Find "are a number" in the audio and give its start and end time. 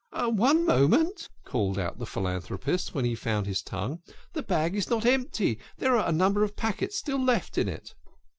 5.95-6.43